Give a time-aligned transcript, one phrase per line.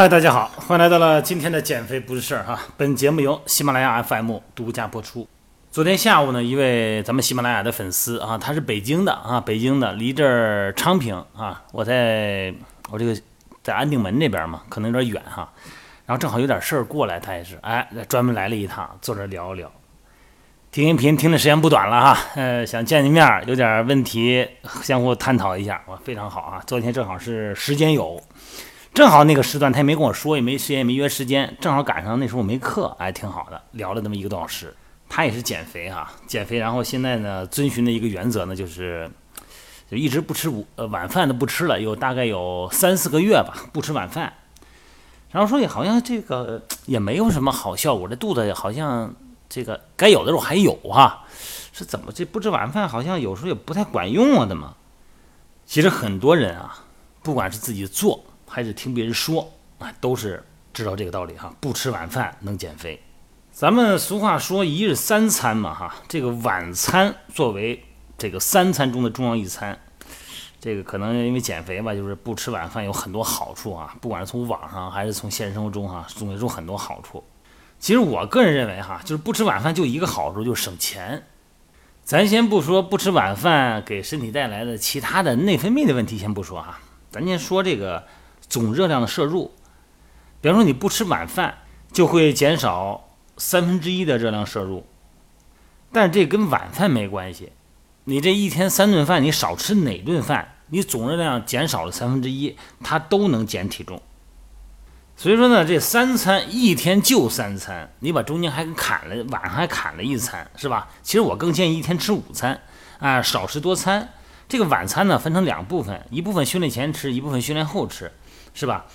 [0.00, 2.58] 嗨，大家好，欢迎来到了今天的减肥不是事儿哈。
[2.78, 5.28] 本节目由喜马拉雅 FM 独家播出。
[5.70, 12.54] 昨天下午呢，一位咱们喜马拉雅的粉丝啊，他是北京的啊，北京的，离这儿昌平啊，我在
[12.88, 13.14] 我这个
[13.62, 15.52] 在安定门那边嘛，可能有点远哈。
[16.06, 19.70] 然后正好有点事儿过来，他也是哎，专门来了一趟，坐这聊一聊。
[20.72, 24.48] 听音频听的时间不短了哈，呃，想见见面，有点问题
[24.82, 26.62] 相互探讨一下，哇，非常好啊。
[26.66, 28.18] 昨天正好是时间有。
[28.92, 34.74] 正好那个时段他也没跟我说，也没时间，也没约时间，正好赶上那时候我没课，哎，挺好的，聊了那么一个多小时。
[35.08, 39.10] 他也是减肥哈，减肥，然后现在呢，遵循的一个原则呢，就是
[39.90, 44.32] 就一直不吃午呃晚饭都不吃了，有大概有三四个月吧，不吃晚饭。
[45.30, 49.14] 然后说也好像这个也没有什么好效果，这肚子好像
[49.48, 51.24] 这个该有的时候还有哈，
[51.72, 54.74] 是怎么这不吃晚饭好像有时候也不太管用啊的嘛？
[55.64, 56.84] 其实很多人啊，
[57.22, 58.24] 不管是自己做。
[58.50, 61.54] 还是听别人说啊，都是知道这个道理哈。
[61.60, 63.00] 不吃晚饭能减肥。
[63.52, 67.84] 咱们俗话说一日三餐嘛哈，这个晚餐作为
[68.18, 69.78] 这个三餐中的重要一餐，
[70.60, 73.94] 这个可能因为减肥吧，就是不吃晚饭有很多好处啊。
[74.00, 77.22] 不管是从网上还是从现实生活中哈，总结出很多好处。
[77.78, 81.24] 其实我个人认为哈，就是不吃晚饭就一个好处，就是省钱。
[82.02, 86.78] 咱先不说不吃晚饭给身体带来的其他的内分泌的问题，先不说哈，
[87.10, 88.06] 咱先说这个。
[88.50, 89.52] 总热量的摄入，
[90.42, 91.58] 比方说你不吃晚饭，
[91.92, 94.84] 就会减少三分之一的热量摄入，
[95.92, 97.52] 但这跟晚饭没关系。
[98.04, 104.02] 你这一天三顿饭，你少吃哪顿饭，你总热量减少了三分之一，它都能减体重。
[105.16, 110.88] 所以说呢，这三餐一天就三餐，你把中间还砍了，晚上还砍了一餐，是吧？
[111.02, 112.60] 其实我更建议一天吃午餐，
[112.98, 114.08] 啊，少食多餐。
[114.48, 118.10] 这个晚餐呢，分成两部分，一部分训练前吃，一部分训练后吃。
[118.54, 118.86] 是吧？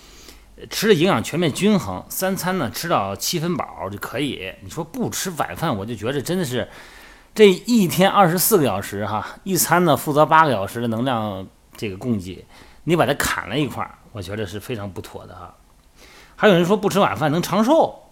[0.70, 4.54] 吃的营养全面均衡，三餐呢吃到七分饱就可以。
[4.62, 6.70] 你说不吃晚饭，我就觉得真的是
[7.34, 11.46] 这一天二十四个小时哈，一餐呢负责八个小时的能量
[11.76, 12.46] 这个供给，
[12.86, 15.56] 你把它砍了一块儿，我觉得是非常不妥的哈。
[16.38, 18.04] 还有人说不吃晚饭能长寿，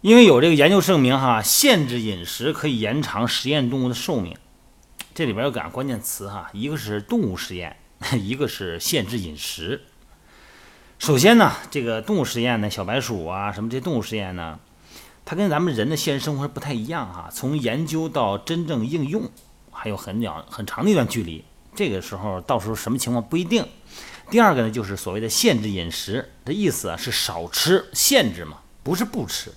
[0.00, 4.36] 因为有这个研究证明哈，限制饮食可以延长实验动物的寿命。
[5.14, 7.76] 这里边有两个关键词哈，一个是动物实验。
[8.18, 9.82] 一个是限制饮食。
[10.98, 14.58] 首先呢，这个动物实验呢，小白鼠啊，什么这些动物实验呢，
[15.24, 17.30] 它跟咱们人的现实生活不太一样哈。
[17.32, 19.30] 从研究到真正应用，
[19.70, 21.44] 还有很长很长的一段距离。
[21.74, 23.66] 这个时候到时候什么情况不一定。
[24.30, 29.52] 第二个呢，就是所谓的限制饮食的意思啊，是少吃，限制嘛，不是不吃。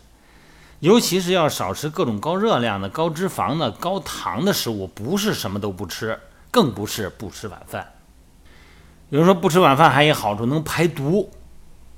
[0.79, 6.19] 尤其是要少吃各种高热量的、高脂肪的、高糖的食物，不是什么都不吃，
[6.51, 7.92] 更不是不吃晚饭。
[9.13, 11.29] 有人说不吃晚饭还有好处，能排毒。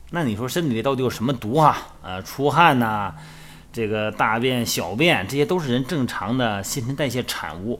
[0.09, 1.77] 那你说身体里到底有什么毒啊？
[2.01, 3.13] 呃，出汗呐，
[3.71, 7.79] 这个大便、小便，这些都是人正常的新陈代谢产物。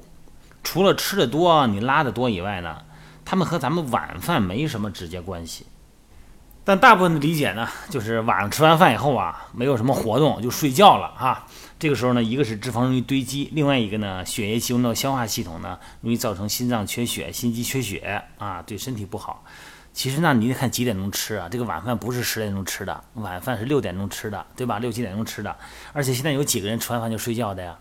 [0.64, 2.78] 除了吃的多，你拉的多以外呢，
[3.26, 5.66] 他们和咱们晚饭没什么直接关系。
[6.68, 11.46] 但大部分的理解呢，就是晚上吃完饭以后啊，没有什么活动就睡觉了哈。
[11.78, 19.44] 这个时候呢，一个是脂肪容易堆积，另外一个呢，血液集中到消化系统呢，容易造成心脏缺血、心肌缺血啊，对身体不好。
[19.94, 21.48] 其实那，你得看几点钟吃啊。
[21.50, 24.80] 这个晚饭不是十点钟吃的，晚饭是六点钟吃的，对吧？
[24.80, 25.56] 六七点钟吃的。
[25.94, 27.78] 而且现在有几个人吃完饭就睡觉的呀？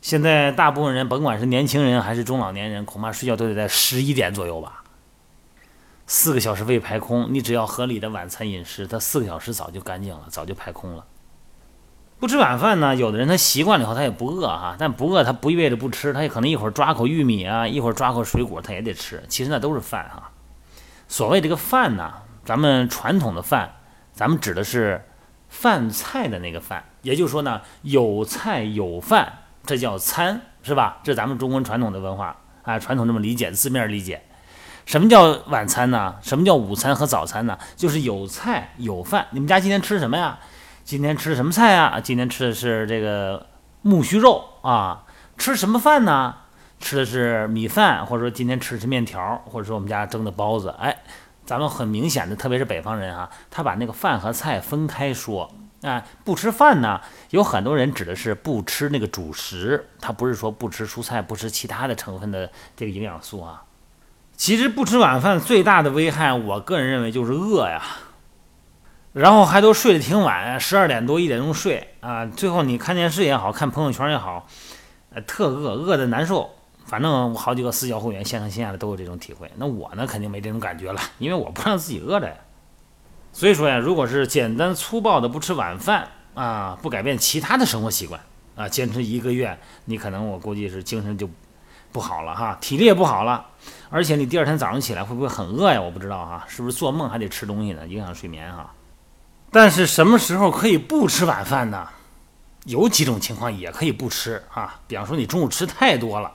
[0.00, 4.82] 现在大部分人，甭管是年轻人还是中老年人，恐怕睡觉都得在十一点左右吧。
[6.06, 11.04] 四个小时未排空，你只要合理的晚餐饮食，它四个小时早就干净了，早就排空了。
[12.18, 19.22] 不吃晚饭呢，有的人他习惯了以后他也不饿哈，但不饿他不意味着不吃，他也可能一会儿抓口玉米啊，一会儿抓口水果，他也得吃。
[19.28, 20.30] 其实那都是饭哈。
[21.08, 22.14] 所谓这个饭呢，
[22.44, 23.74] 咱们传统的饭，
[24.12, 25.04] 咱们指的是
[25.48, 31.00] 饭菜的那个饭，也就是说呢，有菜有饭，这叫餐，是吧？
[31.02, 34.22] 这咱们中国传统的文化啊，传统这么理解，字面理解。
[34.86, 36.14] 什么叫晚餐呢？
[36.22, 37.58] 什么叫午餐和早餐呢？
[37.74, 39.26] 就是有菜有饭。
[39.32, 40.38] 你们家今天吃什么呀？
[40.84, 42.00] 今天吃什么菜呀？
[42.00, 43.46] 今天吃的是这个
[43.82, 45.04] 木须肉啊。
[45.36, 46.36] 吃什么饭呢？
[46.78, 50.72] 吃的是米饭，或者说今天吃的是面条，或者说我们家蒸的包子。
[50.78, 50.96] 哎，
[51.44, 55.52] 咱们很明显的，特别是北方人啊，他把那个饭和菜分开说。
[55.82, 57.00] 哎，不吃饭呢，
[57.30, 63.64] 有很多人指的是不吃那个主食，他不是说不吃蔬菜，不吃其他的成分的这个营养素啊。
[64.36, 67.82] 其实不吃晚饭最大的危害，我个人认为就是饿呀。
[69.12, 72.26] 然后还都睡得挺晚，十二点多一点钟睡啊。
[72.26, 74.46] 最后你看电视也好看朋友圈也好，
[75.14, 76.50] 呃，特饿，饿的难受。
[76.84, 79.50] 反正好几个私教会员线上线下的都有这种体会。
[79.56, 82.34] 那我呢，肯定没这种感觉了，因为我不让自己饿着呀。
[83.32, 88.20] 所以说呀，如果是简单粗暴的不吃晚饭啊，不改变其他的生活习惯
[88.54, 91.28] 啊，坚持一个月，你可能我估计是精神就
[91.92, 93.46] 不好了哈，体力也不好了，
[93.90, 95.80] 而且你第二天早上起来会不会很饿呀？
[95.80, 98.72] 我不知道哈，是不是做梦还得吃东西呢，影响睡眠哈。
[99.50, 101.88] 但是什么时候可以不吃晚饭呢？
[102.64, 106.32] 有几种情况也可以不吃啊，比方说你中午吃太多了，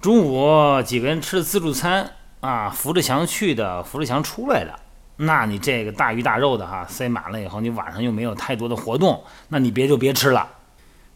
[0.00, 2.10] 中午几个人吃自助餐
[2.40, 4.74] 啊，扶着墙去的，扶着墙出来的。
[5.18, 10.46] 那你这个大鱼大肉的哈塞满了以后，你晚上又没有太多的活动，那你别就别吃了。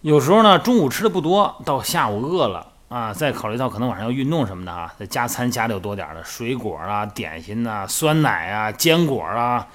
[0.01, 9.69] 有时候呢，中午吃的不多，到下午饿了啊，再考虑到可能晚上要运动什么的啊，再加餐加的有多点的水果啊、点心呐、酸奶啊、坚果啊，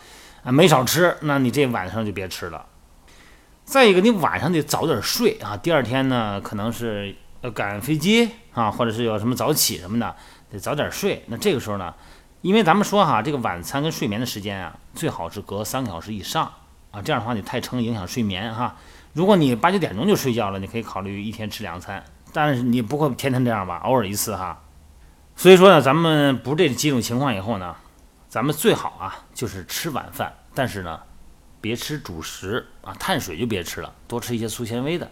[0.44, 2.66] 啊没少吃，那你这晚上就别吃了。
[3.64, 10.14] 再一个，你晚上得早点睡啊，第二天呢可能是要赶飞机啊，或者是有什么早起什么的，
[10.52, 11.24] 得早点睡。
[11.28, 11.94] 那这个时候呢？
[12.42, 16.44] 因为咱们说哈，这个晚餐跟睡眠的时间啊，最好是隔三个小时以上
[16.92, 18.76] 啊，这样的话你太撑影响睡眠哈。
[19.14, 22.04] 如果你八九点钟就睡觉了，你可以考虑一天吃两餐，
[22.36, 24.62] 但是你不会天天这样吧，偶尔一次哈。
[25.38, 27.74] 所以说呢，咱们不这几种情况以后呢，
[28.28, 31.00] 咱们最好啊就是吃晚饭，但是呢，
[31.62, 35.10] 别吃主食啊，碳水就别吃了，多吃一些粗纤维的，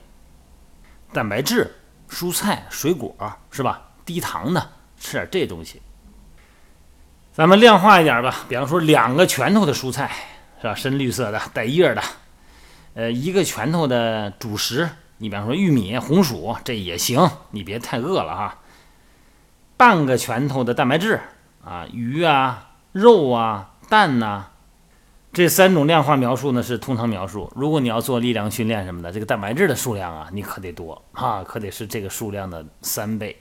[1.13, 1.73] 蛋白质、
[2.09, 3.15] 蔬菜、水果
[3.49, 3.81] 是吧？
[4.03, 5.81] 低糖的，吃点这东西。
[7.31, 10.11] 咱们量化一点吧，比方说两个拳头的蔬菜
[10.61, 12.03] 是吧，深绿色的带叶的，
[12.95, 18.59] 呃，一个拳头的主食，你比方说玉米、红薯，这也行，你别太饿了哈。
[19.77, 21.19] 半个拳头的蛋白质
[21.63, 24.45] 啊，鱼啊、肉啊、蛋呐，
[25.31, 27.51] 这三种量化描述呢是通常描述。
[27.55, 33.39] 如果你要做力量训练什么的，这个蛋白质的数量啊，你可得多啊，可得是这个数量的三倍。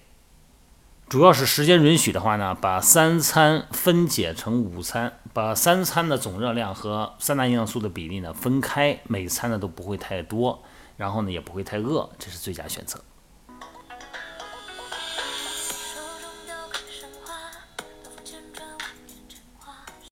[1.08, 10.62] 主要是时间允许的话呢，把三餐分解成午餐，把三餐的总热量和三大营养素的比例呢分开，每餐呢都不会太多，
[11.02, 13.02] 然后呢也不会太饿，这是最佳选择。